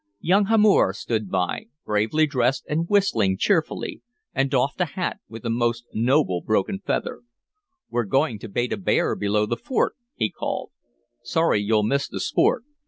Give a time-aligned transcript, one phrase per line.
[0.19, 4.01] Young Hamor strode by, bravely dressed and whistling cheerily,
[4.33, 7.21] and doffed a hat with a most noble broken feather.
[7.87, 10.71] "We're going to bait a bear below the fort!" he called.
[11.21, 12.63] "Sorry you'll miss the sport!